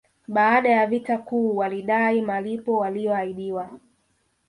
Baada 0.27 0.69
ya 0.69 0.87
vita 0.87 1.17
kuu 1.17 1.57
walidai 1.57 2.21
malipo 2.21 2.77
waliyoahidiwa 2.77 3.79